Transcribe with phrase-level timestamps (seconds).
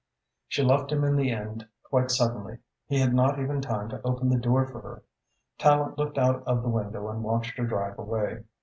[0.47, 2.57] She left him in the end quite suddenly.
[2.87, 5.03] He had not even time to open the door for her.
[5.59, 8.41] Tallente looked out of the window and watched her drive away.